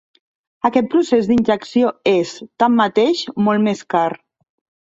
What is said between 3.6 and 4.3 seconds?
més car.